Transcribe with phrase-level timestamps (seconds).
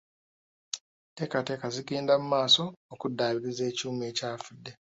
[1.09, 2.63] Enteekateeka zigenda mu maaso
[2.93, 4.71] okuddaabiriza ekyuma ekyafudde.